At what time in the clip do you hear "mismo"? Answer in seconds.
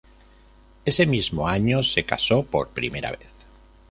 1.05-1.47